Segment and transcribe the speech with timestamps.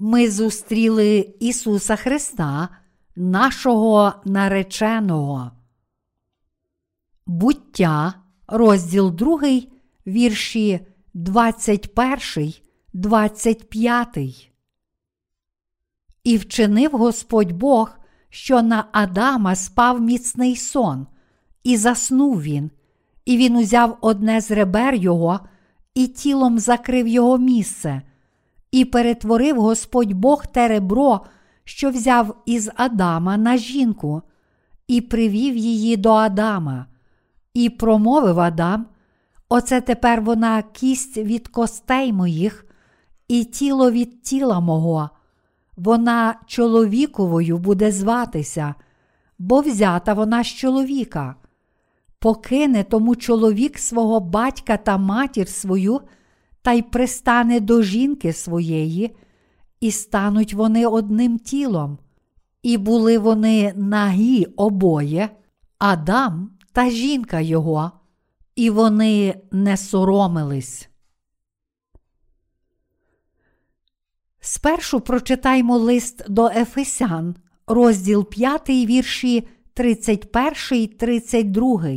[0.00, 2.68] ми зустріли Ісуса Христа,
[3.16, 5.50] нашого нареченого.
[7.26, 8.14] Буття,
[8.46, 9.40] розділ 2,
[10.06, 10.80] вірші
[11.14, 12.52] 21,
[12.92, 14.18] 25.
[16.24, 17.98] І вчинив Господь Бог,
[18.28, 21.06] що на Адама спав міцний сон,
[21.64, 22.70] і заснув він,
[23.24, 25.40] і він узяв одне з ребер його
[25.94, 28.02] і тілом закрив його місце,
[28.72, 31.20] і перетворив Господь Бог те ребро,
[31.64, 34.22] що взяв із Адама на жінку,
[34.88, 36.86] і привів її до Адама,
[37.54, 38.86] і промовив Адам:
[39.48, 42.66] Оце тепер вона кість від костей моїх,
[43.28, 45.10] і тіло від тіла мого.
[45.76, 48.74] Вона чоловіковою буде зватися,
[49.38, 51.34] бо взята вона з чоловіка.
[52.18, 56.00] Покине тому чоловік свого батька та матір свою,
[56.62, 59.16] та й пристане до жінки своєї,
[59.80, 61.98] і стануть вони одним тілом.
[62.62, 65.30] І були вони нагі обоє,
[65.78, 67.90] Адам та жінка його,
[68.56, 70.88] і вони не соромились.
[74.40, 81.88] Спершу прочитаймо лист до Ефесян, розділ 5, вірші 31, 32.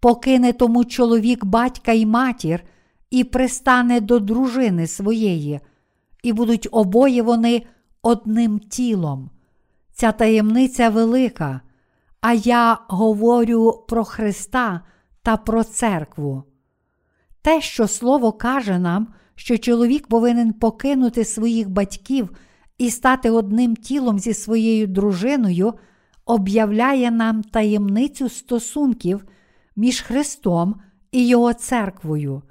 [0.00, 2.64] Покине тому чоловік батька й матір,
[3.12, 5.60] і пристане до дружини своєї,
[6.22, 7.62] і будуть обоє вони
[8.02, 9.30] одним тілом.
[9.92, 11.60] Ця таємниця велика,
[12.20, 14.80] а я говорю про Христа
[15.22, 16.42] та про церкву.
[17.42, 22.30] Те, що Слово каже нам, що чоловік повинен покинути своїх батьків
[22.78, 25.74] і стати одним тілом зі своєю дружиною,
[26.24, 29.24] об'являє нам таємницю стосунків
[29.76, 30.80] між Христом
[31.10, 32.42] і Його церквою.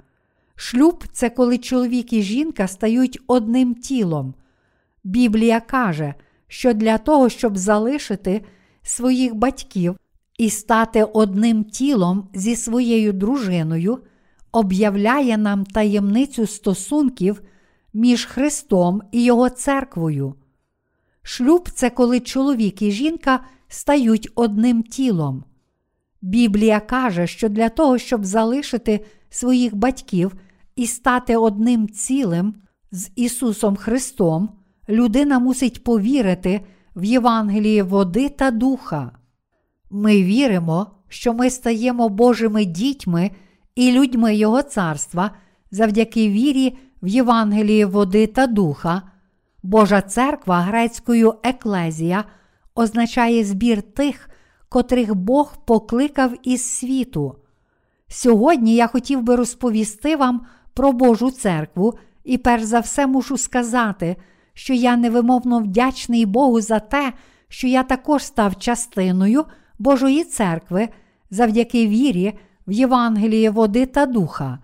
[0.56, 4.34] Шлюб це коли чоловік і жінка стають одним тілом.
[5.04, 6.14] Біблія каже,
[6.48, 8.44] що для того, щоб залишити
[8.82, 9.96] своїх батьків
[10.38, 13.98] і стати одним тілом зі своєю дружиною,
[14.52, 17.42] об'являє нам таємницю стосунків
[17.94, 20.34] між Христом і Його церквою.
[21.22, 25.44] Шлюб це коли чоловік і жінка стають одним тілом.
[26.22, 30.34] Біблія каже, що для того, щоб залишити своїх батьків
[30.76, 32.54] і стати одним цілим
[32.90, 34.48] з Ісусом Христом,
[34.88, 36.60] людина мусить повірити
[36.96, 39.12] в Євангеліє води та духа.
[39.90, 43.30] Ми віримо, що ми стаємо Божими дітьми
[43.74, 45.30] і людьми Його царства
[45.70, 49.02] завдяки вірі в Євангеліє води та духа.
[49.62, 52.24] Божа церква грецькою еклезія
[52.74, 54.30] означає збір тих,
[54.68, 57.41] котрих Бог покликав із світу.
[58.12, 64.16] Сьогодні я хотів би розповісти вам про Божу церкву і перш за все мушу сказати,
[64.54, 67.12] що я невимовно вдячний Богу за те,
[67.48, 69.44] що я також став частиною
[69.78, 70.88] Божої церкви
[71.30, 74.58] завдяки вірі в Євангеліє води та духа.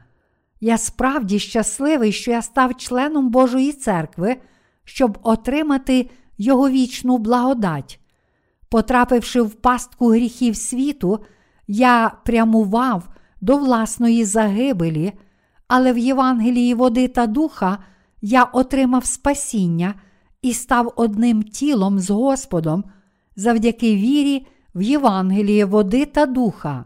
[0.60, 4.36] Я справді щасливий, що я став членом Божої церкви,
[4.84, 8.00] щоб отримати Його вічну благодать.
[8.68, 11.20] Потрапивши в пастку гріхів світу,
[11.66, 13.08] я прямував
[13.40, 15.12] до власної загибелі,
[15.68, 17.78] але в Євангелії води та духа
[18.22, 19.94] я отримав спасіння
[20.42, 22.84] і став одним тілом з Господом
[23.36, 26.84] завдяки вірі в Євангеліє води та духа.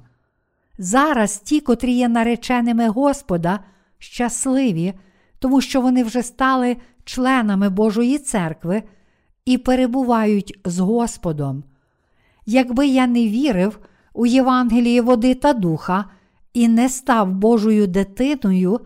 [0.78, 3.60] Зараз ті, котрі є нареченими Господа,
[3.98, 4.94] щасливі,
[5.38, 8.82] тому що вони вже стали членами Божої церкви
[9.44, 11.64] і перебувають з Господом.
[12.46, 13.78] Якби я не вірив
[14.12, 16.04] у Євангеліє води та духа
[16.54, 18.80] і не став Божою дитиною,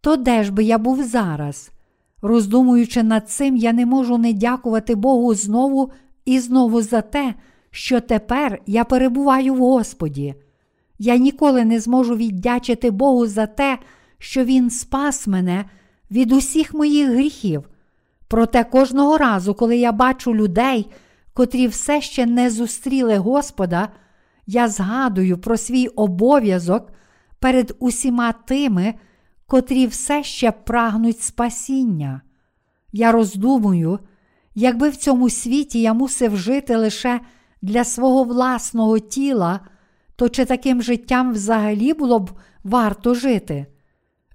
[0.00, 1.70] то де ж би я був зараз?
[2.22, 5.92] Роздумуючи над цим, я не можу не дякувати Богу знову
[6.24, 7.34] і знову за те,
[7.70, 10.34] що тепер я перебуваю в Господі.
[10.98, 13.78] Я ніколи не зможу віддячити Богу за те,
[14.18, 15.64] що Він спас мене
[16.10, 17.68] від усіх моїх гріхів.
[18.28, 20.90] Проте кожного разу, коли я бачу людей,
[21.32, 23.88] котрі все ще не зустріли Господа,
[24.46, 26.92] я згадую про свій обов'язок
[27.44, 28.94] перед усіма тими,
[29.46, 32.20] котрі все ще прагнуть спасіння.
[32.92, 33.98] Я роздумую,
[34.54, 37.20] якби в цьому світі я мусив жити лише
[37.62, 39.60] для свого власного тіла,
[40.16, 42.30] то чи таким життям взагалі було б
[42.62, 43.66] варто жити?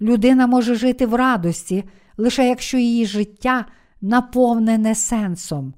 [0.01, 1.83] Людина може жити в радості,
[2.17, 3.65] лише якщо її життя
[4.01, 5.73] наповнене сенсом.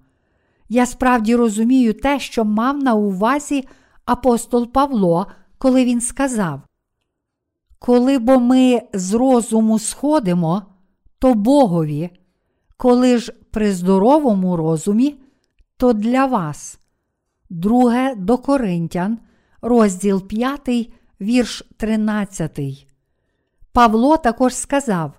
[0.69, 3.67] Я справді розумію те, що мав на увазі
[4.05, 5.27] апостол Павло,
[5.57, 6.61] коли він сказав:
[7.83, 10.61] Коли бо ми з розуму сходимо,
[11.19, 12.09] то Богові,
[12.77, 15.21] Коли ж при здоровому розумі,
[15.77, 16.79] то для вас.
[17.49, 19.17] Друге до Коринтян,
[19.61, 22.59] розділ 5, вірш 13.
[23.71, 25.11] Павло також сказав: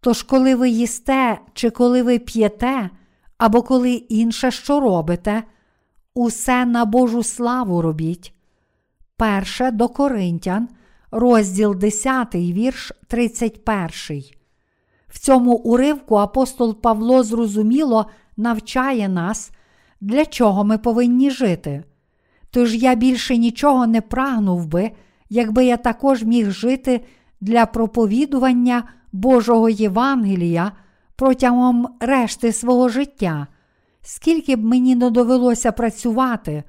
[0.00, 2.90] Тож, коли ви їсте, чи коли ви п'єте,
[3.38, 5.42] або коли інше що робите,
[6.14, 8.34] усе на Божу славу робіть.
[9.16, 10.68] Перше до Коринтян,
[11.10, 14.22] розділ 10, вірш 31.
[15.08, 19.50] В цьому уривку апостол Павло зрозуміло навчає нас,
[20.00, 21.84] для чого ми повинні жити.
[22.50, 24.90] Тож я більше нічого не прагнув би,
[25.28, 27.00] якби я також міг жити
[27.40, 30.72] для проповідування Божого Євангелія
[31.16, 33.46] протягом решти свого життя,
[34.02, 36.64] скільки б мені не довелося працювати,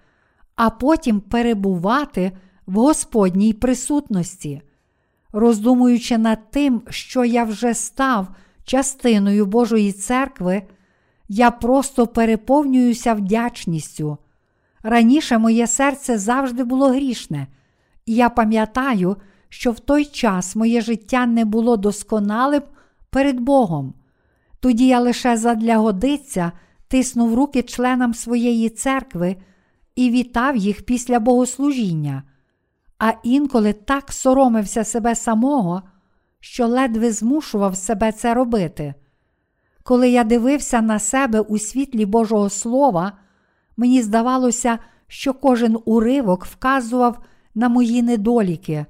[0.56, 2.32] а потім перебувати
[2.72, 4.62] в Господній присутності.
[5.34, 8.28] Роздумуючи над тим, що я вже став
[8.64, 10.64] частиною Божої церкви,
[11.30, 14.18] я просто переповнююся вдячністю.
[14.84, 17.48] Раніше моє серце завжди було грішне,
[18.06, 19.18] і я пам'ятаю,
[19.50, 22.64] що в той час моє життя не було досконалим
[23.10, 23.94] перед Богом.
[24.60, 26.52] Тоді я лише задля годиця
[26.88, 29.36] тиснув руки членам своєї церкви
[29.96, 32.24] і вітав їх після богослужіння,
[33.02, 35.82] а інколи так соромився себе самого,
[36.40, 38.94] що ледве змушував себе це робити.
[39.84, 43.12] Коли я дивився на себе у світлі Божого Слова,
[43.78, 47.20] мені здавалося, що кожен уривок вказував
[47.56, 48.86] на мої недоліки,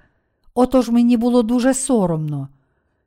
[0.53, 2.47] отож мені було дуже соромно.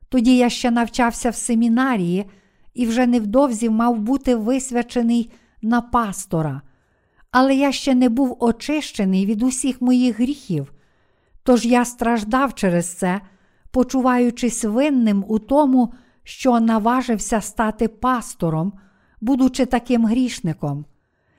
[0.09, 2.25] Тоді я ще навчався в семінарії
[2.73, 5.31] і вже невдовзі мав бути висвячений
[5.61, 6.61] на пастора,
[7.31, 10.71] але я ще не був очищений від усіх моїх гріхів.
[11.45, 13.21] Тож я страждав через це,
[13.71, 15.93] почуваючись винним у тому,
[16.23, 18.73] що наважився стати пастором,
[19.21, 20.85] будучи таким грішником.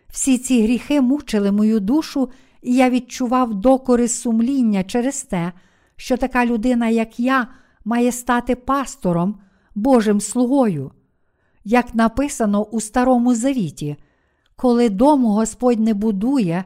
[0.09, 2.31] Всі ці гріхи мучили мою душу,
[2.63, 5.53] і я відчував докори сумління через те,
[5.97, 7.47] що така людина, як я,
[7.85, 9.39] має стати пастором,
[9.75, 10.91] Божим слугою.
[11.65, 13.97] Як написано у Старому Завіті,
[14.57, 16.65] коли дому Господь не будує,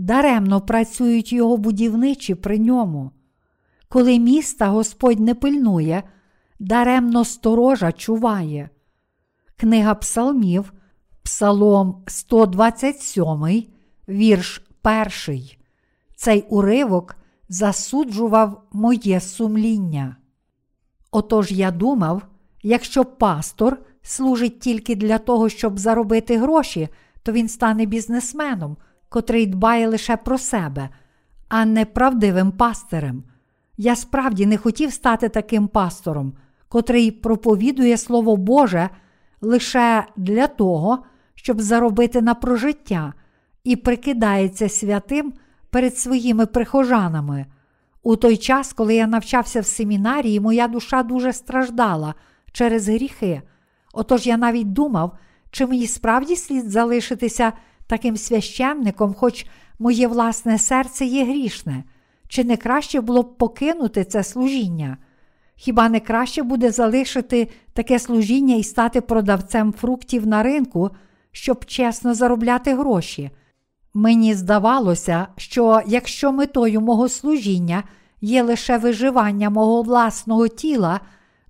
[0.00, 3.10] даремно працюють його будівничі при ньому.
[3.88, 6.02] Коли міста Господь не пильнує,
[6.58, 8.70] даремно сторожа чуває.
[9.56, 10.72] Книга Псалмів,
[11.22, 13.64] Псалом 127,
[14.08, 14.62] вірш
[15.26, 15.40] 1.
[16.16, 17.16] Цей уривок
[17.48, 20.16] засуджував моє сумління.
[21.10, 22.22] Отож я думав,
[22.62, 26.88] якщо пастор служить тільки для того, щоб заробити гроші,
[27.22, 28.76] то він стане бізнесменом,
[29.10, 30.88] котрий дбає лише про себе,
[31.48, 33.22] а не правдивим пастирем.
[33.76, 36.32] Я справді не хотів стати таким пастором,
[36.68, 38.90] котрий проповідує Слово Боже
[39.40, 41.04] лише для того,
[41.34, 43.14] щоб заробити на прожиття,
[43.64, 45.32] і прикидається святим
[45.70, 47.46] перед своїми прихожанами.
[48.02, 52.14] У той час, коли я навчався в семінарії, моя душа дуже страждала
[52.52, 53.42] через гріхи.
[53.92, 55.18] Отож я навіть думав,
[55.50, 57.52] чи мені справді слід залишитися
[57.90, 59.46] таким священником, хоч
[59.78, 61.84] моє власне серце є грішне,
[62.28, 64.96] чи не краще було б покинути це служіння?
[65.56, 70.90] Хіба не краще буде залишити таке служіння і стати продавцем фруктів на ринку,
[71.32, 73.30] щоб чесно заробляти гроші?
[73.94, 77.82] Мені здавалося, що якщо метою мого служіння
[78.20, 81.00] є лише виживання мого власного тіла,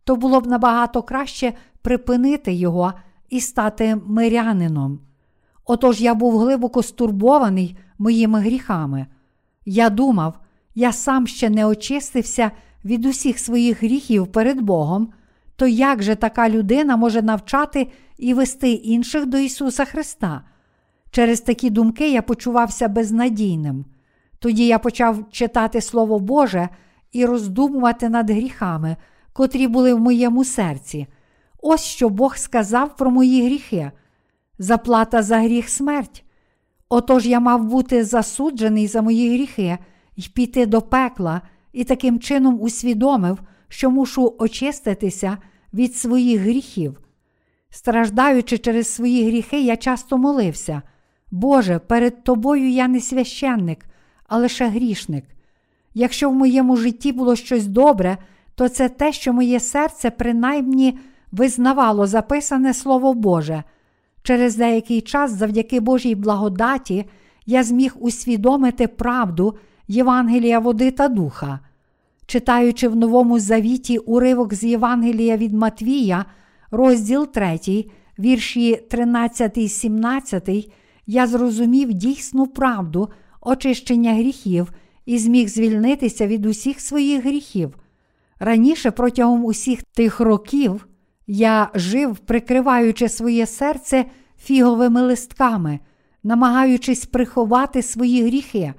[0.04, 2.92] то було б набагато краще припинити його
[3.30, 5.09] і стати мирянином.
[5.70, 9.06] Отож я був глибоко стурбований моїми гріхами.
[9.64, 10.38] Я думав,
[10.74, 12.50] я сам ще не очистився
[12.84, 15.12] від усіх своїх гріхів перед Богом,
[15.56, 20.42] то як же така людина може навчати і вести інших до Ісуса Христа?
[21.10, 23.84] Через такі думки я почувався безнадійним.
[24.38, 26.68] Тоді я почав читати Слово Боже
[27.12, 28.96] і роздумувати над гріхами,
[29.32, 31.06] котрі були в моєму серці.
[31.62, 33.90] Ось що Бог сказав про мої гріхи.
[34.62, 36.24] Заплата за гріх смерть.
[36.88, 39.78] Отож я мав бути засуджений за мої гріхи
[40.16, 41.40] і піти до пекла,
[41.72, 43.38] і таким чином усвідомив,
[43.68, 45.38] що мушу очиститися
[45.74, 47.00] від своїх гріхів.
[47.70, 50.82] Страждаючи через свої гріхи, я часто молився.
[51.30, 53.86] Боже, перед тобою я не священник,
[54.28, 55.24] а лише грішник.
[55.94, 58.16] Якщо в моєму житті було щось добре,
[58.54, 60.98] то це те, що моє серце принаймні
[61.32, 63.64] визнавало записане Слово Боже.
[64.22, 67.04] Через деякий час, завдяки Божій благодаті,
[67.46, 69.54] я зміг усвідомити правду
[69.88, 71.60] Євангелія води та духа.
[72.26, 76.24] Читаючи в Новому Завіті уривок з Євангелія від Матвія,
[76.70, 77.58] розділ 3,
[78.18, 80.72] вірші 13 і 17,
[81.06, 83.08] я зрозумів дійсну правду
[83.40, 84.72] очищення гріхів
[85.06, 87.78] і зміг звільнитися від усіх своїх гріхів.
[88.38, 90.86] Раніше протягом усіх тих років
[91.32, 94.04] я жив, прикриваючи своє серце
[94.38, 95.78] фіговими листками,
[96.22, 98.74] намагаючись приховати свої гріхи,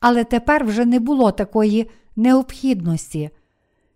[0.00, 3.30] але тепер вже не було такої необхідності.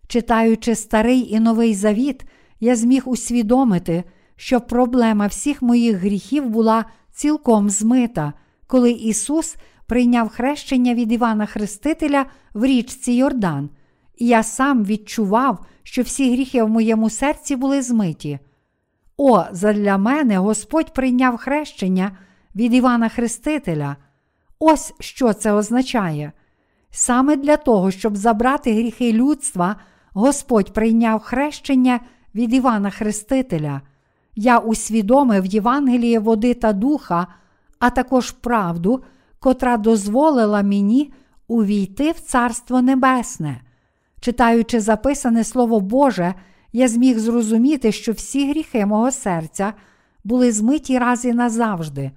[0.07, 2.23] Читаючи старий і новий завіт,
[2.59, 4.03] я зміг усвідомити,
[4.35, 8.33] що проблема всіх моїх гріхів була цілком змита,
[8.67, 9.55] коли Ісус
[9.87, 13.69] прийняв хрещення від Івана Хрестителя в річці Йордан,
[14.17, 18.39] і я сам відчував, що всі гріхи в моєму серці були змиті.
[19.17, 22.17] О, задля мене Господь прийняв хрещення
[22.55, 23.95] від Івана Хрестителя.
[24.59, 26.31] Ось що це означає.
[26.91, 29.75] Саме для того, щоб забрати гріхи людства,
[30.13, 31.99] Господь прийняв хрещення
[32.35, 33.81] від Івана Хрестителя.
[34.35, 37.27] Я усвідомив Євангеліє води та духа,
[37.79, 39.03] а також правду,
[39.39, 41.13] котра дозволила мені
[41.47, 43.61] увійти в Царство Небесне.
[44.23, 46.33] Читаючи записане Слово Боже,
[46.73, 49.73] я зміг зрозуміти, що всі гріхи мого серця
[50.23, 52.11] були змиті раз і назавжди.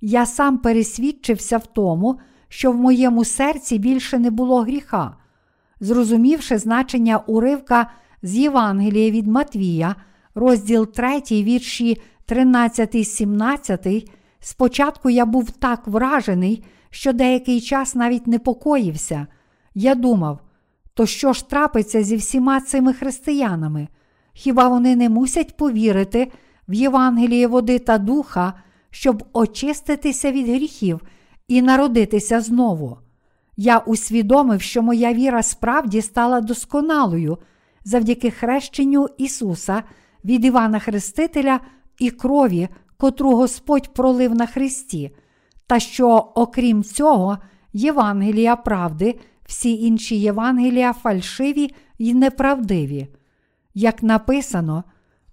[0.00, 5.16] Я сам пересвідчився в тому, що в моєму серці більше не було гріха.
[5.80, 7.90] Зрозумівши значення уривка
[8.22, 9.94] з Євангелія від Матвія,
[10.34, 19.26] розділ 3, вірші 13, 17, спочатку я був так вражений, що деякий час навіть непокоївся.
[19.74, 20.40] Я думав,
[20.98, 23.88] то що ж трапиться зі всіма цими християнами?
[24.32, 26.32] Хіба вони не мусять повірити
[26.68, 28.54] в Євангеліє води та духа,
[28.90, 31.00] щоб очиститися від гріхів
[31.48, 32.98] і народитися знову?
[33.56, 37.38] Я усвідомив, що моя віра справді стала досконалою
[37.84, 39.82] завдяки хрещенню Ісуса
[40.24, 41.60] від Івана Хрестителя
[41.98, 45.10] і крові, котру Господь пролив на Христі,
[45.66, 47.38] та що, окрім цього,
[47.72, 53.08] Євангелія правди, всі інші Євангелія фальшиві й неправдиві.
[53.74, 54.84] Як написано,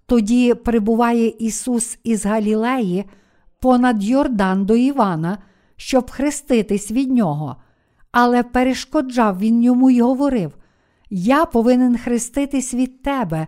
[0.06, 3.04] тоді прибуває Ісус із Галілеї
[3.60, 5.38] понад Йордан до Івана,
[5.76, 7.56] щоб хреститись від нього,
[8.12, 10.52] але перешкоджав він йому й говорив:
[11.10, 13.46] Я повинен хреститись від тебе,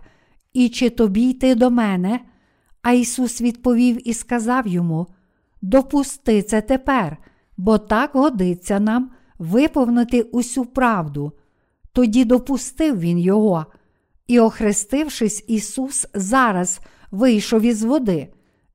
[0.53, 2.19] і чи тобі йти до мене?
[2.81, 5.07] А Ісус відповів і сказав йому:
[5.61, 7.17] Допусти це тепер,
[7.57, 11.31] бо так годиться нам виповнити усю правду.
[11.93, 13.65] Тоді допустив Він його,
[14.27, 16.79] і, охрестившись, Ісус зараз
[17.11, 18.27] вийшов із води,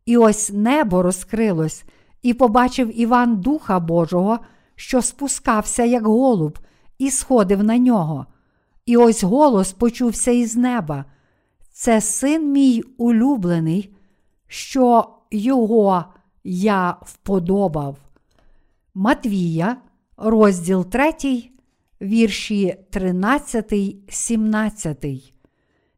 [0.06, 1.84] і ось небо розкрилось,
[2.22, 4.38] і побачив Іван Духа Божого,
[4.74, 6.58] що спускався, як голуб,
[6.98, 8.26] і сходив на нього.
[8.86, 11.04] І ось голос почувся із неба.
[11.72, 13.96] Це син мій улюблений,
[14.46, 16.04] що його
[16.44, 17.96] я вподобав.
[18.94, 19.76] Матвія,
[20.16, 21.12] розділ 3,
[22.02, 23.74] вірші 13,
[24.08, 25.06] 17.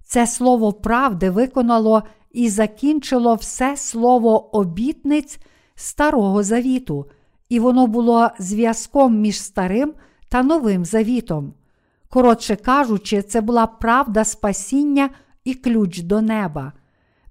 [0.04, 5.38] Це слово правди виконало і закінчило все слово обітниць
[5.75, 7.06] Старого Завіту,
[7.49, 9.94] і воно було зв'язком між Старим
[10.28, 11.54] та Новим Завітом.
[12.08, 15.11] Коротше кажучи, це була правда спасіння
[15.44, 16.73] і ключ до неба.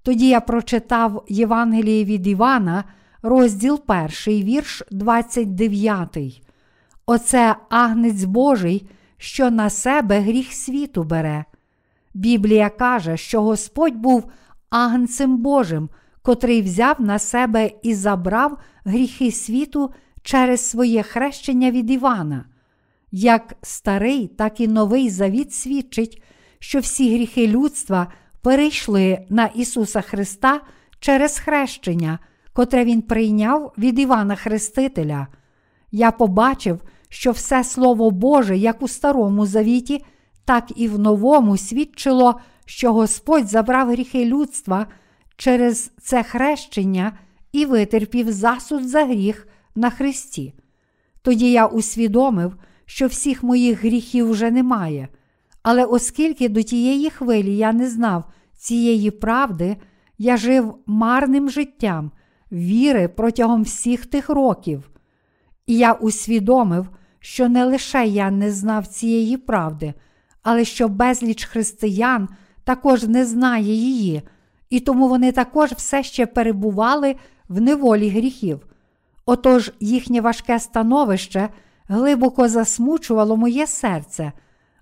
[0.02, 2.84] Тоді я прочитав Євангеліє від Івана,
[3.22, 6.45] розділ 1, вірш 29.
[7.06, 11.44] Оце агнець Божий, що на себе гріх світу бере.
[12.14, 14.30] Біблія каже, що Господь був
[14.70, 15.88] агнцем Божим,
[16.22, 19.90] котрий взяв на себе і забрав гріхи світу
[20.22, 22.44] через своє хрещення від Івана.
[23.12, 26.22] Як старий, так і новий завіт свідчить,
[26.58, 28.06] що всі гріхи людства
[28.42, 30.60] перейшли на Ісуса Христа
[31.00, 32.18] через хрещення,
[32.52, 35.26] котре Він прийняв від Івана Хрестителя.
[35.90, 40.04] Я побачив, що все Слово Боже, як у Старому Завіті,
[40.44, 44.86] так і в Новому свідчило, що Господь забрав гріхи людства
[45.36, 47.18] через це хрещення
[47.52, 50.54] і витерпів засуд за гріх на Христі.
[51.22, 55.08] Тоді я усвідомив, що всіх моїх гріхів вже немає.
[55.62, 58.24] Але оскільки до тієї хвилі я не знав
[58.56, 59.76] цієї правди,
[60.18, 62.10] я жив марним життям
[62.52, 64.90] віри протягом всіх тих років.
[65.66, 66.88] І я усвідомив,
[67.20, 69.94] що не лише я не знав цієї правди,
[70.42, 72.28] але що безліч християн
[72.64, 74.22] також не знає її,
[74.70, 77.16] і тому вони також все ще перебували
[77.48, 78.66] в неволі гріхів.
[79.26, 81.48] Отож їхнє важке становище
[81.88, 84.32] глибоко засмучувало моє серце,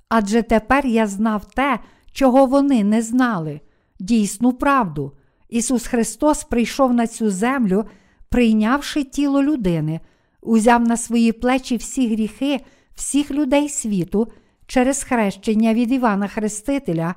[0.09, 1.79] адже тепер я знав те,
[2.13, 3.61] чого вони не знали,
[4.01, 5.13] дійсну правду,
[5.49, 7.85] Ісус Христос прийшов на цю землю,
[8.29, 10.01] прийнявши тіло людини,
[10.45, 12.61] узяв на свої плечі всі гріхи
[12.95, 14.29] всіх людей світу
[14.67, 17.15] через хрещення від Івана Хрестителя,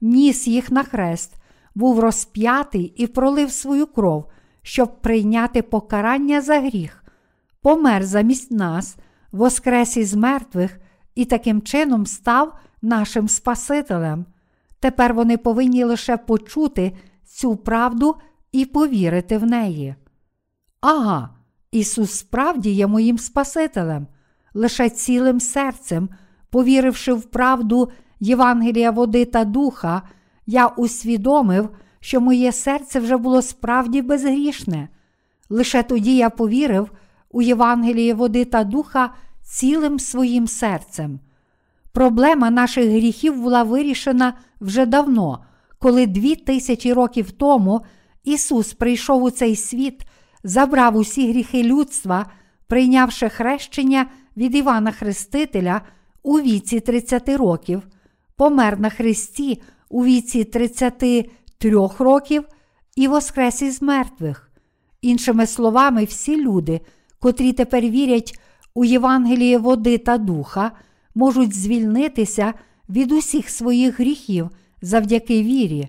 [0.00, 1.34] ніс їх на хрест,
[1.74, 4.26] був розп'ятий і пролив свою кров,
[4.62, 7.04] щоб прийняти покарання за гріх,
[7.62, 8.96] помер замість нас,
[9.32, 10.78] воскрес із мертвих
[11.14, 14.26] і таким чином став нашим Спасителем.
[14.80, 16.92] Тепер вони повинні лише почути
[17.24, 18.16] цю правду
[18.52, 19.94] і повірити в неї.
[20.80, 21.35] Ага,
[21.72, 24.06] Ісус справді є моїм Спасителем,
[24.54, 26.08] лише цілим серцем,
[26.50, 30.02] повіривши в правду Євангелія води та духа,
[30.46, 31.68] я усвідомив,
[32.00, 34.88] що моє серце вже було справді безгрішне.
[35.50, 36.90] Лише тоді я повірив
[37.30, 41.20] у Євангеліє води та духа цілим своїм серцем.
[41.92, 45.44] Проблема наших гріхів була вирішена вже давно,
[45.78, 47.80] коли дві тисячі років тому
[48.24, 50.06] Ісус прийшов у цей світ,
[50.44, 52.26] забрав усі гріхи людства,
[52.66, 55.80] прийнявши хрещення від Івана Хрестителя
[56.22, 57.82] у віці 30 років,
[58.36, 61.30] помер на Христі у віці 33
[61.98, 62.44] років
[62.96, 64.50] і воскрес із мертвих.
[65.02, 66.80] Іншими словами, всі люди,
[67.18, 68.38] котрі тепер вірять
[68.74, 70.72] у Євангеліє води та духа,
[71.14, 72.54] можуть звільнитися
[72.88, 74.50] від усіх своїх гріхів
[74.82, 75.88] завдяки вірі.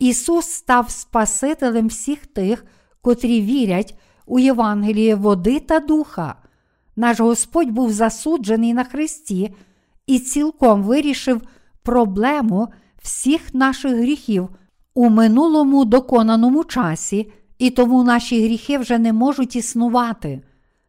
[0.00, 2.64] Ісус став Спасителем всіх тих,
[3.08, 3.94] котрі вірять
[4.26, 6.34] у Євангеліє води та духа.
[6.96, 9.54] Наш Господь був засуджений на Христі
[10.06, 11.42] і цілком вирішив
[11.82, 12.68] проблему
[13.02, 14.48] всіх наших гріхів
[14.94, 20.42] у минулому доконаному часі, і тому наші гріхи вже не можуть існувати.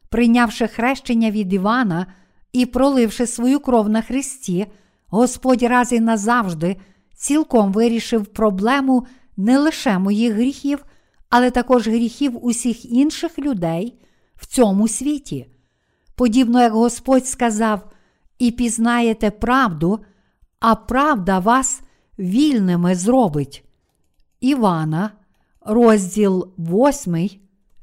[0.09, 2.05] Прийнявши хрещення від Івана
[2.53, 4.67] і проливши свою кров на Христі,
[5.07, 6.77] Господь раз і назавжди
[7.15, 10.85] цілком вирішив проблему не лише моїх гріхів,
[11.29, 13.99] але також гріхів усіх інших людей
[14.35, 15.47] в цьому світі.
[16.15, 17.91] Подібно як Господь сказав,
[18.39, 19.99] і пізнаєте правду,
[20.59, 21.81] а правда вас
[22.19, 23.65] вільними зробить.
[24.39, 25.11] Івана,
[25.61, 27.29] розділ 8,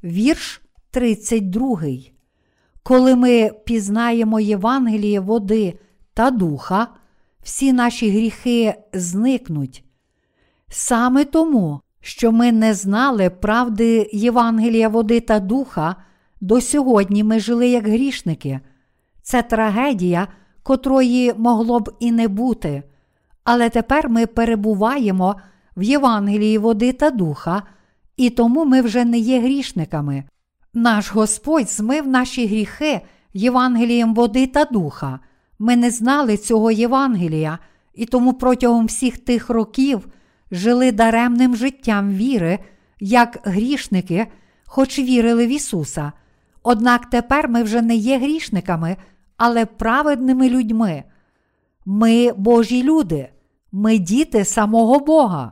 [0.03, 1.81] вірш 32.
[2.83, 5.79] Коли ми пізнаємо Євангеліє води
[6.13, 6.87] та духа,
[7.43, 9.83] всі наші гріхи зникнуть.
[10.69, 15.95] Саме тому, що ми не знали правди Євангелія води та духа,
[16.41, 18.59] до сьогодні ми жили як грішники.
[19.21, 20.27] Це трагедія,
[20.63, 22.83] котрої могло б і не бути.
[23.43, 25.35] Але тепер ми перебуваємо
[25.77, 27.63] в Євангелії води та духа,
[28.17, 30.23] і тому ми вже не є грішниками.
[30.73, 33.01] Наш Господь змив наші гріхи
[33.33, 35.19] Євангелієм води та духа.
[35.59, 37.59] Ми не знали цього Євангелія,
[37.93, 40.07] і тому протягом всіх тих років
[40.51, 42.59] жили даремним життям віри,
[42.99, 44.27] як грішники,
[44.65, 46.11] хоч вірили в Ісуса.
[46.63, 48.97] Однак тепер ми вже не є грішниками,
[49.37, 51.03] але праведними людьми.
[51.85, 53.29] Ми Божі люди,
[53.71, 55.51] ми діти самого Бога.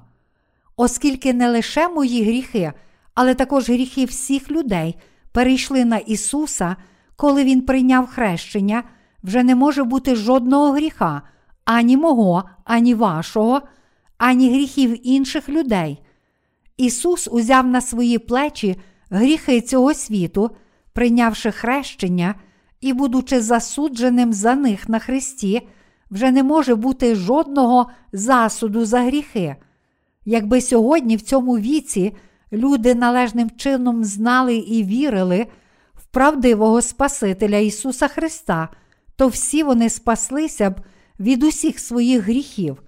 [0.78, 2.74] Оскільки не лише мої гріхи,
[3.14, 4.96] але також гріхи всіх людей
[5.32, 6.76] перейшли на Ісуса,
[7.16, 8.84] коли Він прийняв хрещення,
[9.24, 11.22] вже не може бути жодного гріха,
[11.66, 13.62] ані мого, ані вашого,
[14.18, 16.02] ані гріхів інших людей.
[16.78, 18.76] Ісус узяв на свої плечі
[19.10, 20.52] гріхи цього світу,
[20.94, 22.36] прийнявши хрещення
[22.82, 25.68] і, будучи засудженим за них на Христі,
[26.12, 29.56] вже не може бути жодного засуду за гріхи.
[30.26, 32.16] Якби сьогодні в цьому віці
[32.54, 35.48] люди належним чином знали і вірили
[35.94, 38.70] в правдивого Спасителя Ісуса Христа,
[39.16, 40.82] то всі вони спаслися б
[41.20, 42.85] від усіх своїх гріхів.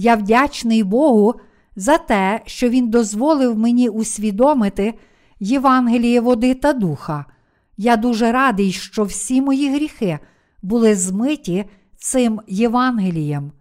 [0.00, 1.34] Я вдячний Богу
[1.76, 4.94] за те, що Він дозволив мені усвідомити
[5.40, 7.24] Євангеліє води та духа.
[7.76, 10.18] Я дуже радий, що всі мої гріхи
[10.62, 11.64] були змиті
[11.96, 13.52] цим Євангелієм.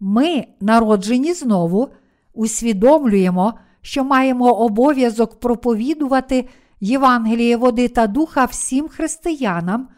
[0.00, 1.88] Ми, народжені знову,
[2.34, 6.48] усвідомлюємо, що маємо обов'язок проповідувати
[6.80, 9.88] Євангеліє води та духа всім християнам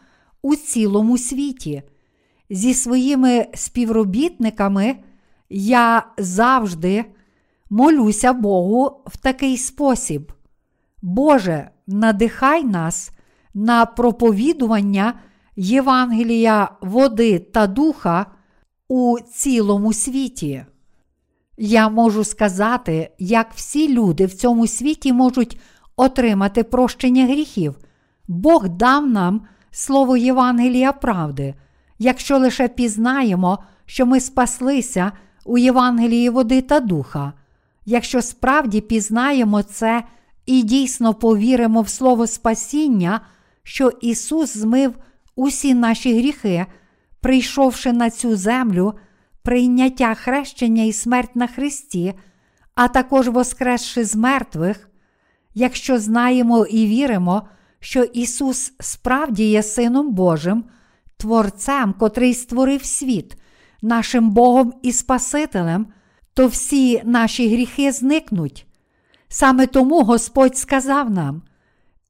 [0.41, 1.83] у цілому світі.
[2.49, 4.95] Зі своїми співробітниками
[5.49, 7.05] я завжди
[7.69, 10.31] молюся Богу в такий спосіб.
[11.01, 13.11] Боже, надихай нас
[13.53, 15.13] на проповідування
[15.55, 18.25] Євангелія води та духа
[18.87, 20.65] у цілому світі.
[21.57, 25.59] Я можу сказати, як всі люди в цьому світі можуть
[25.95, 27.75] отримати прощення гріхів.
[28.27, 31.55] Бог дав нам слово Євангелія правди,
[31.99, 35.11] якщо лише пізнаємо, що ми спаслися
[35.49, 37.33] у Євангелії води та духа.
[37.85, 40.03] Якщо справді пізнаємо це
[40.45, 43.21] і дійсно повіримо в Слово Спасіння,
[43.63, 44.95] що Ісус змив
[45.35, 46.65] усі наші гріхи,
[47.21, 48.93] прийшовши на цю землю,
[49.43, 52.13] прийняття хрещення і смерть на Христі,
[52.75, 54.89] а також воскресши з мертвих,
[55.53, 57.47] якщо знаємо і віримо,
[57.79, 60.63] що Ісус справді є Сином Божим,
[61.17, 63.38] Творцем, котрий створив світ,
[63.81, 65.87] нашим Богом і Спасителем,
[66.33, 68.65] то всі наші гріхи зникнуть.
[69.27, 71.41] Саме тому Господь сказав нам: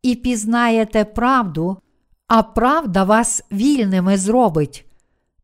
[0.04, 1.78] і пізнаєте правду,
[2.28, 4.86] а правда вас вільними зробить.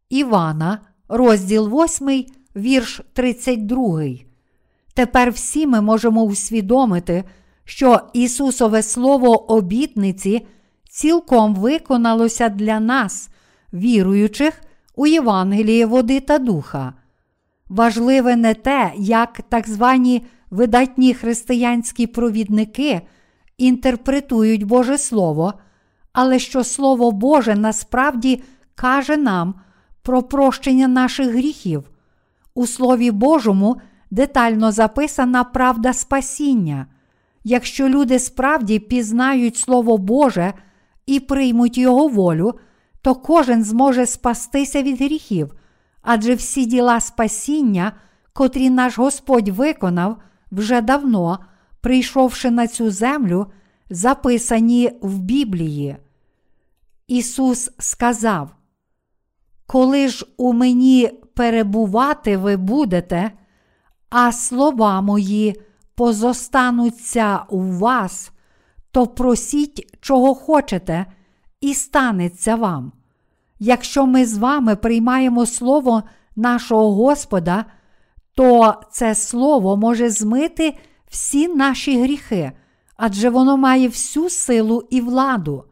[0.10, 4.04] Івана, розділ 8, вірш 32.
[4.94, 7.24] Тепер всі ми можемо усвідомити,
[7.66, 10.48] що Ісусове Слово обітниці
[10.90, 13.30] цілком виконалося для нас,
[13.74, 14.62] віруючих
[14.96, 16.94] у Євангеліє води та духа.
[17.70, 23.02] Важливе не те, як так звані видатні християнські провідники
[23.58, 25.54] інтерпретують Боже Слово,
[26.14, 28.44] але що Слово Боже насправді
[28.76, 29.56] каже нам
[30.02, 31.90] про прощення наших гріхів.
[32.54, 33.82] У Слові Божому
[34.12, 36.86] детально записана правда спасіння.
[37.44, 40.54] Якщо люди справді пізнають Слово Боже
[41.06, 42.54] і приймуть Його волю,
[43.06, 45.54] то кожен зможе спастися від гріхів,
[46.02, 47.92] адже всі діла спасіння,
[48.34, 50.18] котрі наш Господь виконав
[50.52, 51.40] вже давно,
[51.82, 53.48] прийшовши на цю землю,
[53.90, 55.98] записані в Біблії.
[57.08, 58.56] Ісус сказав:
[59.66, 63.32] Коли ж у мені перебувати ви будете,
[64.10, 65.62] а слова мої
[65.96, 68.32] позостануться у вас,
[68.92, 71.06] то просіть, чого хочете,
[71.62, 72.92] і станеться вам.
[73.60, 76.04] Якщо ми з вами приймаємо Слово
[76.36, 77.66] нашого Господа,
[78.36, 80.78] то це Слово може змити
[81.10, 82.52] всі наші гріхи,
[82.98, 85.64] адже воно має всю силу і владу.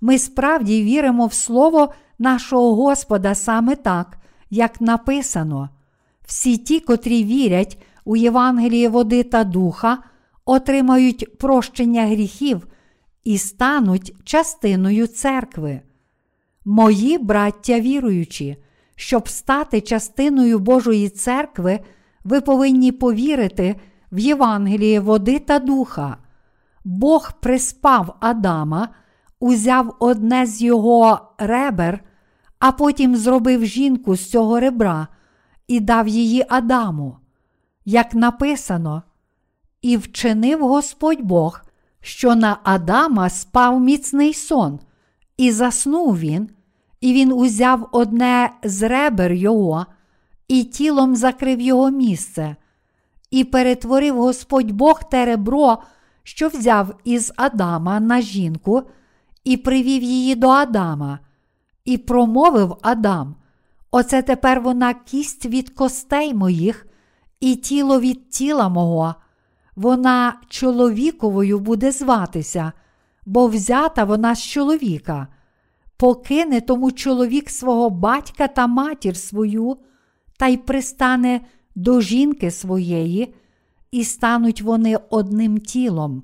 [0.00, 4.18] Ми справді віримо в Слово нашого Господа саме так,
[4.50, 5.68] як написано.
[6.26, 9.98] Всі ті, котрі вірять у Євангеліє води та духа,
[10.44, 12.66] отримають прощення гріхів
[13.24, 15.80] і стануть частиною церкви.
[16.64, 18.56] Мої браття віруючі,
[18.96, 21.80] щоб стати частиною Божої церкви,
[22.24, 23.76] ви повинні повірити
[24.12, 26.16] в Євангеліє води та духа.
[26.84, 28.88] Бог приспав Адама,
[29.40, 32.04] узяв одне з його ребер,
[32.58, 35.08] а потім зробив жінку з цього ребра
[35.68, 37.16] і дав її Адаму.
[37.84, 39.02] Як написано,
[39.82, 41.62] і вчинив Господь Бог,
[42.00, 44.80] що на Адама спав міцний сон,
[45.36, 46.50] і заснув він,
[47.00, 49.86] і він узяв одне з ребер його,
[50.48, 52.56] і тілом закрив його місце,
[53.30, 55.78] і перетворив Господь Бог те ребро,
[56.22, 58.82] що взяв із Адама на жінку,
[59.44, 61.18] і привів її до Адама,
[61.84, 63.36] і промовив Адам:
[63.90, 66.86] Оце тепер вона кість від костей моїх,
[67.40, 69.14] і тіло від тіла мого.
[69.78, 72.72] Вона чоловіковою буде зватися,
[73.26, 75.26] бо взята вона з чоловіка.
[75.96, 79.76] Покине тому чоловік свого батька та матір свою,
[80.38, 81.40] та й пристане
[81.74, 83.34] до жінки своєї,
[83.90, 86.22] і стануть вони одним тілом.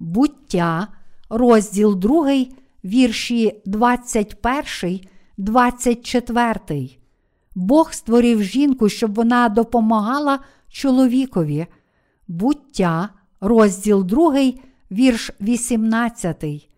[0.00, 0.88] Буття,
[1.30, 2.44] розділ 2,
[2.84, 5.00] вірші 21,
[5.36, 6.90] 24.
[7.54, 11.66] Бог створив жінку, щоб вона допомагала чоловікові.
[12.32, 13.08] Буття,
[13.40, 14.52] розділ 2,
[14.90, 16.68] вірш 18.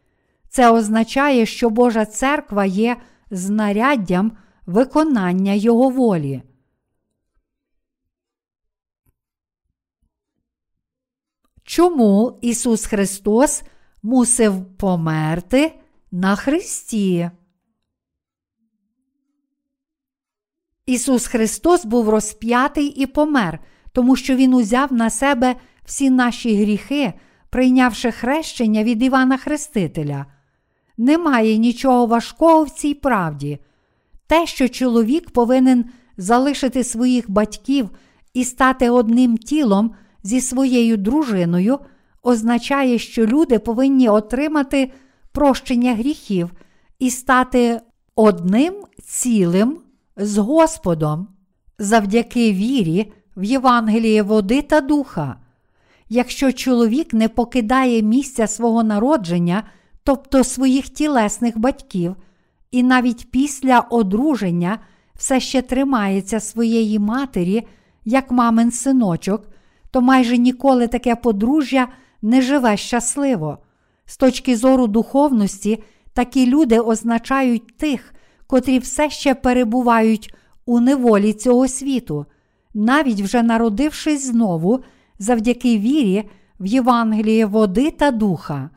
[0.49, 2.97] Це означає, що Божа церква є
[3.31, 4.37] знаряддям
[4.67, 6.43] виконання Його волі.
[11.63, 13.63] Чому Ісус Христос
[14.03, 17.31] мусив померти на Христі?
[20.87, 23.61] Ісус Христос був розп'ятий і помер,
[23.95, 25.55] тому що Він узяв на себе
[25.85, 27.13] всі наші гріхи,
[27.51, 30.27] прийнявши хрещення від Івана Хрестителя.
[30.99, 33.59] Немає нічого важкого в цій правді.
[34.27, 35.85] Те, що чоловік повинен
[36.17, 37.91] залишити своїх батьків
[38.35, 41.79] і стати одним тілом зі своєю дружиною,
[42.23, 44.93] означає, що люди повинні отримати
[45.33, 46.51] прощення гріхів
[46.99, 47.81] і стати
[48.15, 49.79] одним цілим
[50.17, 51.29] з Господом
[51.79, 55.37] завдяки вірі в Євангеліє води та духа.
[56.09, 59.63] Якщо чоловік не покидає місця свого народження,
[60.05, 62.17] тобто своїх тілесних батьків,
[62.71, 64.79] і навіть після одруження
[65.15, 67.67] все ще тримається своєї матері,
[68.05, 69.49] як мамин синочок,
[69.91, 71.89] то майже ніколи таке подружжя
[72.23, 73.59] не живе щасливо.
[74.07, 78.15] З точки зору духовності, такі люди означають тих,
[78.47, 80.35] котрі все ще перебувають
[80.67, 82.27] у неволі цього світу,
[82.75, 84.81] навіть вже народившись знову
[85.19, 88.71] завдяки вірі в Євангеліє води та духа.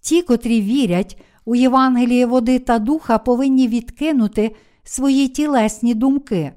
[0.00, 6.52] Ті, котрі вірять у Євангеліє води та духа, повинні відкинути свої тілесні думки.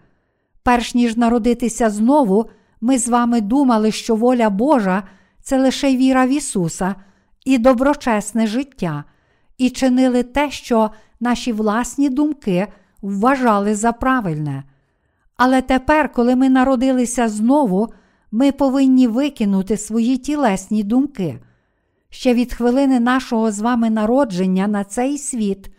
[0.64, 2.50] Перш ніж народитися знову,
[2.82, 5.04] ми з вами думали, що воля Божа
[5.42, 6.96] це лише віра в Ісуса
[7.46, 9.04] і доброчесне життя,
[9.58, 10.90] і чинили те, що
[11.20, 12.68] наші власні думки
[13.02, 14.64] вважали за правильне.
[15.44, 17.88] Але тепер, коли ми народилися знову,
[18.32, 21.40] ми повинні викинути свої тілесні думки.
[22.10, 25.72] Ще від хвилини нашого з вами народження на цей світ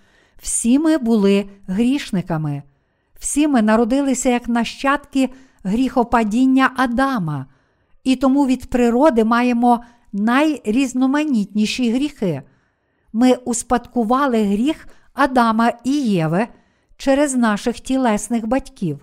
[0.43, 2.63] всі ми були грішниками,
[3.19, 5.31] всі ми народилися як нащадки
[5.65, 7.47] гріхопадіння Адама,
[8.05, 12.43] і тому від природи маємо найрізноманітніші гріхи.
[13.13, 16.47] Ми успадкували гріх Адама і Єви
[16.97, 19.01] через наших тілесних батьків.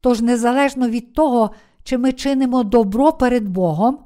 [0.00, 1.50] Тож, незалежно від того,
[1.84, 3.98] чи ми чинимо добро перед Богом,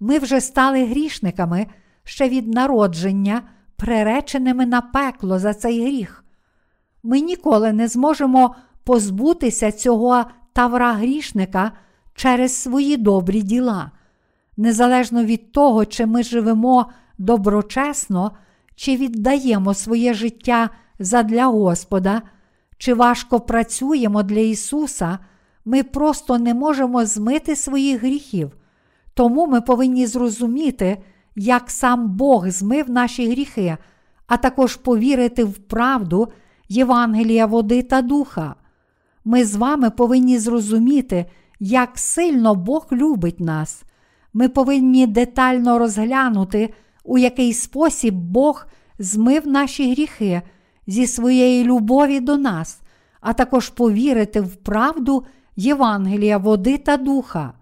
[0.00, 1.66] ми вже стали грішниками
[2.04, 3.42] ще від народження,
[3.76, 6.24] приреченими на пекло за цей гріх.
[7.02, 11.72] Ми ніколи не зможемо позбутися цього тавра грішника
[12.14, 13.90] через свої добрі діла,
[14.56, 16.86] незалежно від того, чи ми живемо
[17.18, 18.32] доброчесно,
[18.74, 22.22] чи віддаємо своє життя задля Господа,
[22.78, 25.18] чи важко працюємо для Ісуса,
[25.64, 28.52] ми просто не можемо змити своїх гріхів.
[29.14, 30.98] Тому ми повинні зрозуміти,
[31.36, 33.76] як сам Бог змив наші гріхи,
[34.26, 36.28] а також повірити в правду
[36.68, 38.54] Євангелія води та духа.
[39.24, 41.26] Ми з вами повинні зрозуміти,
[41.60, 43.82] як сильно Бог любить нас.
[44.32, 48.66] Ми повинні детально розглянути, у який спосіб Бог
[48.98, 50.42] змив наші гріхи
[50.86, 52.80] зі своєї любові до нас,
[53.20, 55.24] а також повірити в правду
[55.56, 57.52] Євангелія води та духа.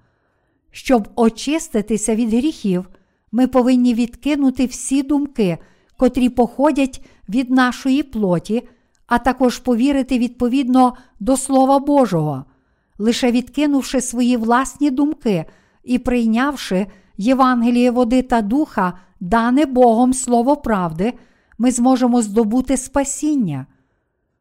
[0.71, 2.89] Щоб очиститися від гріхів,
[3.33, 5.59] ми повинні відкинути всі думки,
[5.97, 8.69] котрі походять від нашої плоті,
[9.07, 12.45] а також повірити відповідно до Слова Божого.
[12.99, 15.45] Лише відкинувши свої власні думки
[15.85, 21.13] і прийнявши Євангеліє води та духа, дане Богом Слово правди,
[21.59, 23.67] ми зможемо здобути спасіння.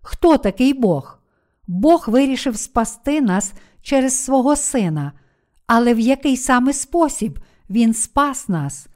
[0.02, 1.17] Хто такий Бог?
[1.68, 5.12] Бог вирішив спасти нас через свого Сина,
[5.68, 8.88] але в який саме спосіб Він спас нас?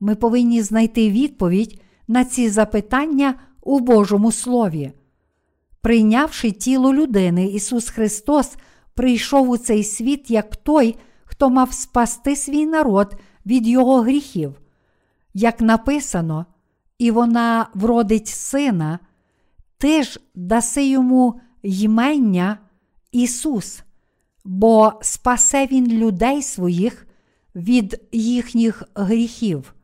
[0.00, 4.92] Ми повинні знайти відповідь на ці запитання у Божому Слові.
[5.80, 8.56] Прийнявши тіло людини, Ісус Христос
[8.94, 14.60] прийшов у цей світ як той, хто мав спасти свій народ від його гріхів.
[15.34, 16.46] Як написано,
[16.98, 18.98] і вона вродить сина,
[19.78, 22.58] ти ж даси йому ймення
[23.12, 23.82] Ісус,
[24.44, 27.06] бо спасе Він людей своїх
[27.54, 29.74] від їхніх гріхів.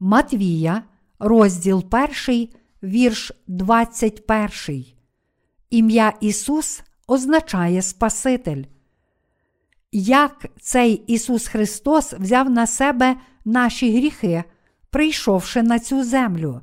[0.00, 0.82] Матвія,
[1.18, 1.84] розділ
[2.26, 2.48] 1,
[2.82, 4.84] вірш 21.
[5.70, 8.64] Ім'я Ісус означає Спаситель.
[9.92, 14.44] Як цей Ісус Христос взяв на себе наші гріхи,
[14.90, 16.60] прийшовши на цю землю?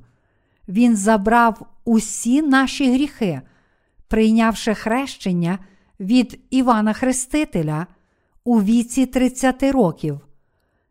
[0.68, 3.42] Він забрав усі наші гріхи,
[4.08, 5.60] прийнявши хрещення
[6.00, 7.88] від Івана Хрестителя
[8.44, 10.20] у віці 30 років.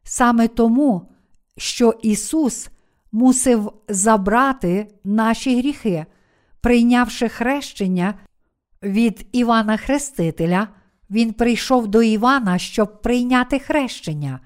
[0.03, 1.09] Саме тому,
[1.57, 2.69] що Ісус
[3.13, 6.07] мусив забрати наші гріхи,
[6.61, 8.15] прийнявши хрещення
[8.83, 10.69] від Івана Хрестителя,
[11.11, 14.41] Він прийшов до Івана, щоб прийняти хрещення.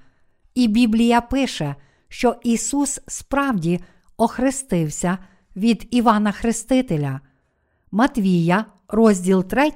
[0.55, 1.75] І Біблія пише,
[2.09, 3.81] що Ісус справді
[4.17, 5.19] охрестився
[5.57, 7.21] від Івана Хрестителя.
[7.91, 9.73] Матвія, розділ 3,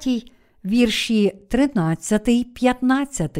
[0.65, 3.39] вірші 13, 15.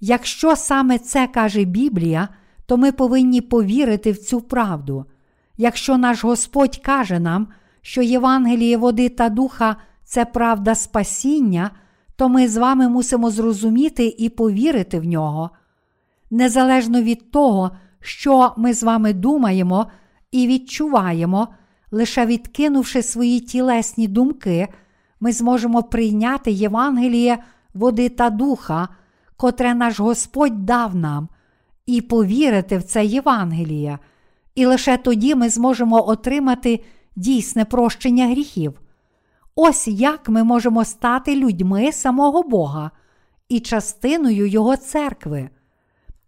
[0.00, 2.28] Якщо саме це каже Біблія,
[2.66, 5.04] то ми повинні повірити в цю правду.
[5.56, 7.48] Якщо наш Господь каже нам,
[7.82, 11.70] що Євангеліє води та духа це правда спасіння,
[12.16, 15.50] то ми з вами мусимо зрозуміти і повірити в нього.
[16.30, 17.70] Незалежно від того,
[18.00, 19.86] що ми з вами думаємо
[20.32, 21.48] і відчуваємо,
[21.90, 24.68] лише відкинувши свої тілесні думки,
[25.20, 27.38] ми зможемо прийняти Євангеліє
[27.74, 28.88] води та духа,
[29.36, 31.28] котре наш Господь дав нам,
[31.86, 33.98] і повірити в це Євангеліє,
[34.54, 36.84] і лише тоді ми зможемо отримати
[37.16, 38.80] дійсне прощення гріхів.
[39.54, 42.90] Ось як ми можемо стати людьми самого Бога
[43.48, 45.50] і частиною Його церкви.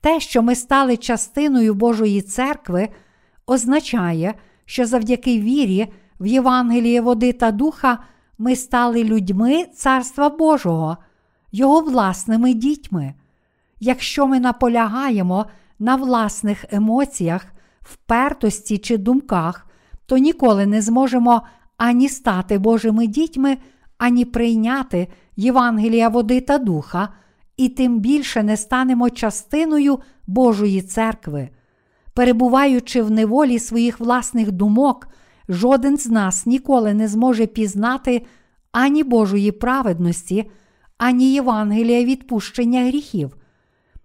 [0.00, 2.88] Те, що ми стали частиною Божої церкви,
[3.46, 4.51] означає, що
[4.86, 7.98] завдяки вірі в Євангеліє води та духа
[8.38, 10.96] ми стали людьми Царства Божого,
[11.52, 13.14] Його власними дітьми.
[13.80, 15.46] Якщо ми наполягаємо
[15.78, 17.46] на власних емоціях,
[17.80, 19.66] впертості чи думках,
[20.06, 21.42] то ніколи не зможемо
[21.76, 23.58] ані стати Божими дітьми,
[23.98, 27.08] ані прийняти Євангелія води та духа,
[27.56, 31.48] і тим більше не станемо частиною Божої церкви.
[32.14, 35.08] Перебуваючи в неволі своїх власних думок,
[35.48, 38.26] жоден з нас ніколи не зможе пізнати
[38.72, 40.50] ані Божої праведності,
[40.98, 43.36] ані Євангелія відпущення гріхів.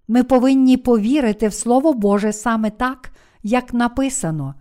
[0.07, 3.11] Ми повинні повірити в Слово Боже саме так,
[3.43, 4.55] як написано.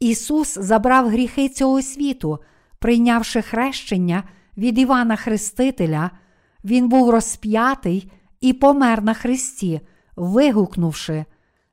[0.00, 2.38] Ісус забрав гріхи цього світу,
[2.78, 4.22] прийнявши хрещення
[4.56, 6.10] від Івана Хрестителя,
[6.64, 9.80] Він був розп'ятий і помер на Христі,
[10.16, 11.24] вигукнувши,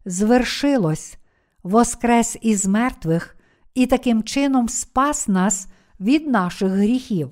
[0.05, 1.17] звершилось,
[1.63, 3.35] воскрес із мертвих
[3.73, 5.67] і таким чином спас нас
[5.99, 7.31] від наших гріхів.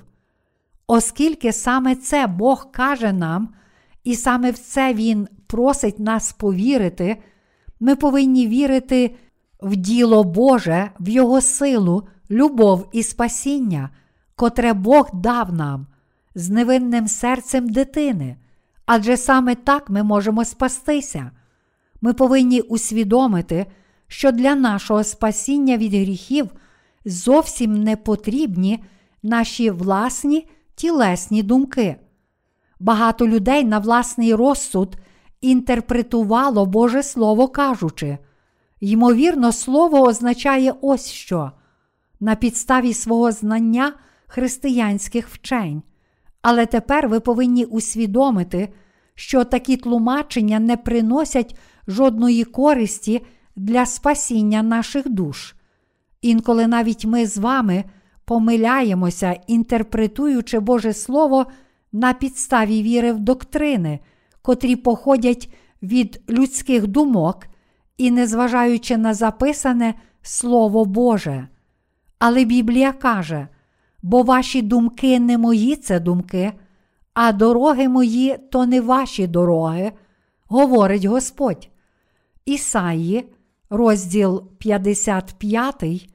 [0.88, 3.50] Оскільки саме це Бог каже нам,
[4.04, 7.18] і саме в це Він просить нас повірити,
[7.80, 9.16] ми повинні вірити
[9.62, 13.90] в діло Боже, в Його силу, любов і спасіння,
[14.36, 15.88] котре Бог дав нам
[16.36, 18.36] з невинним серцем дитини,
[18.86, 21.32] адже саме так ми можемо спастися.
[22.02, 23.66] Ми повинні усвідомити,
[24.08, 26.50] що для нашого спасіння від гріхів
[27.06, 28.84] зовсім не потрібні
[29.24, 31.96] наші власні тілесні думки.
[32.80, 34.98] Багато людей на власний розсуд
[35.42, 38.18] інтерпретувало Боже Слово кажучи,
[38.80, 41.52] ймовірно, слово означає ось що
[42.20, 43.94] на підставі свого знання
[44.28, 45.84] християнських вчень.
[46.42, 48.74] Але тепер ви повинні усвідомити,
[49.16, 51.58] що такі тлумачення не приносять
[51.90, 53.22] жодної користі
[53.56, 55.56] для спасіння наших душ.
[56.22, 57.84] Інколи навіть ми з вами
[58.26, 61.46] помиляємося, інтерпретуючи Боже Слово
[61.92, 64.00] на підставі віри в доктрини,
[64.42, 67.48] котрі походять від людських думок
[67.98, 71.48] і незважаючи на записане Слово Боже.
[72.20, 73.48] Але Біблія каже,
[74.02, 76.54] бо ваші думки не мої це думки,
[77.14, 79.92] а дороги мої то не ваші дороги,
[80.48, 81.70] говорить Господь.
[82.46, 83.30] Ісаї,
[83.70, 86.10] розділ 55,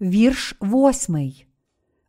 [0.00, 1.32] вірш 8.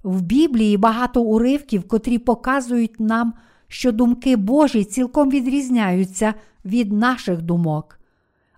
[0.04, 3.34] В Біблії багато уривків, котрі показують нам,
[3.68, 6.34] що думки Божі цілком відрізняються
[6.66, 8.00] від наших думок.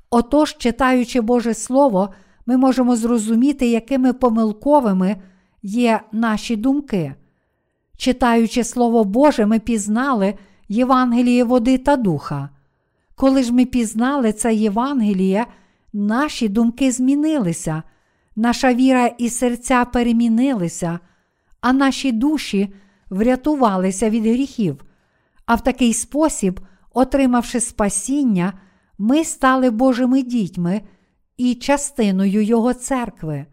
[0.10, 2.10] Отож, читаючи Боже Слово,
[2.46, 5.16] ми можемо зрозуміти, якими помилковими
[5.64, 7.16] є наші думки.
[7.98, 10.34] Читаючи Слово Боже, ми пізнали
[10.70, 12.50] Євангеліє води та духа.
[13.16, 15.46] Коли ж ми пізнали це Євангеліє,
[15.94, 17.84] наші думки змінилися,
[18.36, 21.00] наша віра і серця перемінилися,
[21.62, 22.74] а наші душі
[23.10, 24.86] врятувалися від гріхів.
[25.46, 26.60] А в такий спосіб,
[26.94, 28.54] отримавши спасіння,
[28.98, 30.82] ми стали Божими дітьми
[31.38, 33.46] і частиною Його церкви.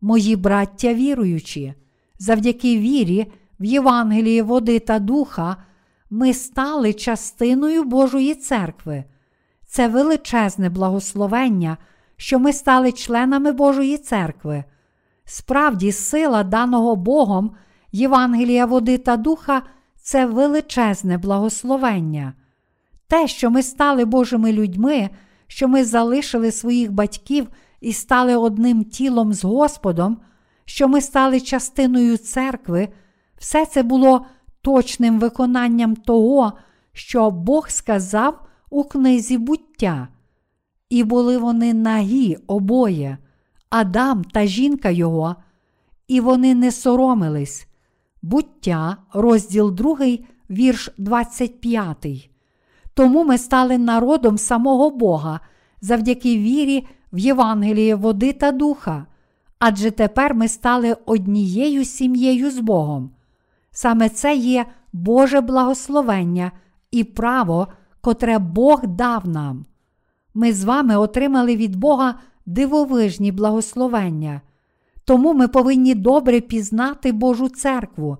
[0.00, 1.74] Мої браття віруючі,
[2.18, 5.56] завдяки вірі в Євангелії води та духа,
[6.14, 9.04] ми стали частиною Божої церкви.
[9.66, 11.76] Це величезне благословення,
[12.16, 14.64] що ми стали членами Божої церкви.
[15.24, 17.50] Справді, сила даного Богом
[17.92, 19.62] Євангелія води та духа
[20.02, 22.32] це величезне благословення.
[23.08, 25.10] Те, що ми стали Божими людьми,
[25.46, 27.48] що ми залишили своїх батьків
[27.80, 30.20] і стали одним тілом з Господом,
[30.64, 32.88] що ми стали частиною церкви,
[33.38, 34.26] все це було
[34.62, 36.52] точним виконанням того,
[36.92, 40.08] що Бог сказав у книзі буття.
[40.90, 43.18] І були вони нагі обоє,
[43.70, 45.36] Адам та жінка його,
[46.08, 47.66] і вони не соромились.
[48.22, 49.98] Буття, розділ 2,
[50.50, 52.30] вірш 25.
[52.94, 55.40] Тому ми стали народом самого Бога
[55.80, 59.06] завдяки вірі в Євангеліє води та духа,
[59.58, 63.10] адже тепер ми стали однією сім'єю з Богом.
[63.72, 66.52] Саме це є Боже благословення
[66.90, 67.68] і право,
[68.00, 69.64] котре Бог дав нам.
[70.34, 72.14] Ми з вами отримали від Бога
[72.46, 74.40] дивовижні благословення.
[75.04, 78.18] Тому ми повинні добре пізнати Божу церкву.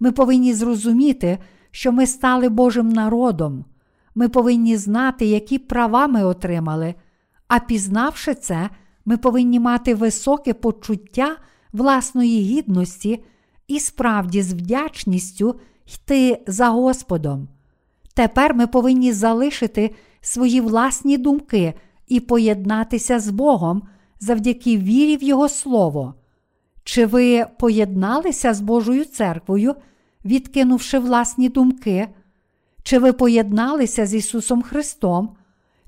[0.00, 1.38] Ми повинні зрозуміти,
[1.70, 3.64] що ми стали Божим народом.
[4.14, 6.94] Ми повинні знати, які права ми отримали,
[7.48, 8.70] а пізнавши це,
[9.04, 11.36] ми повинні мати високе почуття
[11.72, 13.24] власної гідності
[13.68, 15.60] і справді з вдячністю
[15.94, 17.48] йти за Господом.
[18.14, 21.74] Тепер ми повинні залишити свої власні думки
[22.08, 23.82] і поєднатися з Богом
[24.20, 26.14] завдяки вірі в Його Слово.
[26.84, 29.74] Чи ви поєдналися з Божою церквою,
[30.24, 32.08] відкинувши власні думки?
[32.82, 35.36] Чи ви поєдналися з Ісусом Христом?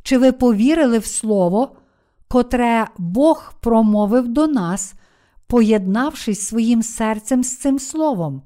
[0.03, 1.77] Чи ви повірили в Слово,
[2.29, 4.95] котре Бог промовив до нас,
[5.49, 8.43] поєднавшись своїм серцем з цим Словом?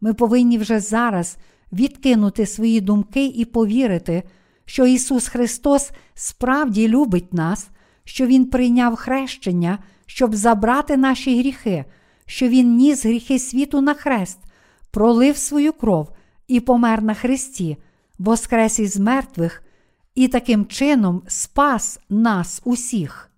[0.00, 1.36] Ми повинні вже зараз
[1.72, 4.22] відкинути свої думки і повірити,
[4.64, 7.68] що Ісус Христос справді любить нас,
[8.04, 11.84] що Він прийняв хрещення, щоб забрати наші гріхи,
[12.26, 14.38] що Він ніс гріхи світу на хрест,
[14.90, 16.08] пролив свою кров
[16.48, 17.76] і помер на Христі,
[18.18, 19.62] воскрес із мертвих,
[20.14, 23.30] і таким чином спас нас усіх.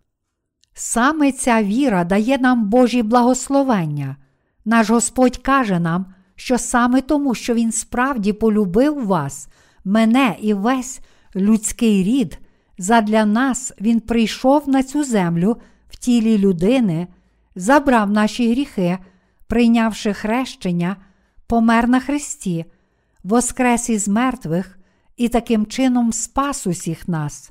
[0.79, 4.17] Саме ця віра дає нам Божі благословення.
[4.65, 9.49] Наш Господь каже нам, що саме тому, що Він справді полюбив вас,
[9.85, 11.01] мене і весь
[11.37, 12.39] людський рід,
[12.79, 15.57] задля нас Він прийшов на цю землю
[15.89, 17.07] в тілі людини,
[17.55, 18.99] забрав наші гріхи,
[19.47, 20.97] прийнявши хрещення,
[21.47, 22.65] помер на Христі,
[23.25, 24.79] воскрес із мертвих
[25.17, 27.51] і таким чином спас усіх нас.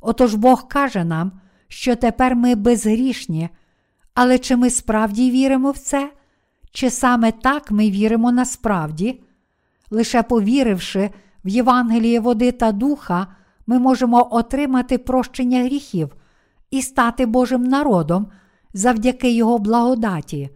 [0.00, 1.32] Отож Бог каже нам,
[1.68, 3.48] що тепер ми безгрішні,
[4.14, 6.12] але чи ми справді віримо в це?
[6.72, 9.20] Чи саме так ми віримо насправді?
[9.90, 11.10] Лише повіривши
[11.44, 13.26] в Євангеліє води та духа,
[13.66, 16.16] ми можемо отримати прощення гріхів
[16.70, 18.26] і стати Божим народом
[18.72, 20.50] завдяки Його благодаті.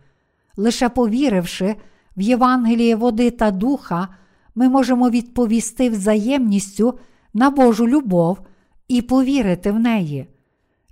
[0.56, 1.76] Лише повіривши
[2.16, 4.08] в Євангеліє води та духа,
[4.54, 6.98] ми можемо відповісти взаємністю
[7.34, 8.40] на Божу любов
[8.88, 10.26] і повірити в неї.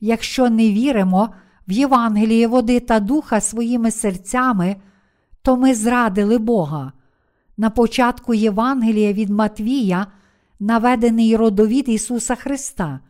[0.01, 1.31] Якщо не віримо
[1.69, 4.77] в Євангеліє води та духа своїми серцями,
[5.43, 6.93] то ми зрадили Бога.
[7.57, 10.07] На початку Євангелія від Матвія
[10.61, 13.01] наведений родовід Ісуса Христа.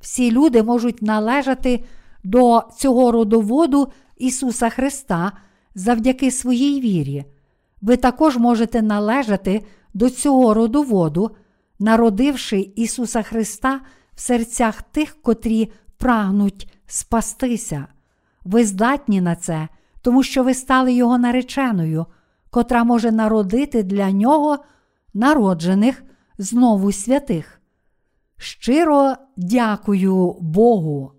[0.00, 1.84] Всі люди можуть належати
[2.24, 5.32] до цього родоводу Ісуса Христа
[5.74, 7.24] завдяки своїй вірі.
[7.82, 9.64] Ви також можете належати
[9.94, 11.30] до цього родоводу,
[11.78, 13.80] народивши Ісуса Христа
[14.14, 17.86] в серцях тих, котрі прагнуть спастися.
[18.44, 19.68] Ви здатні на це,
[20.02, 22.06] тому що ви стали Його нареченою,
[22.50, 24.58] котра може народити для нього
[25.14, 26.02] народжених
[26.38, 27.60] знову святих.
[28.36, 31.17] Щиро дякую Богу.